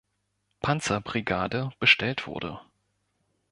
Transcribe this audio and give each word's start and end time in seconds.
Panzerbrigade 0.61 1.69
bestellt 1.79 2.25
wurde. 2.25 2.59